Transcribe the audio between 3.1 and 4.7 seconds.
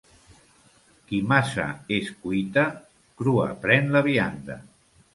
crua pren la vianda.